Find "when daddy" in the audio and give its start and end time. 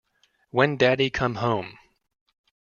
0.49-1.11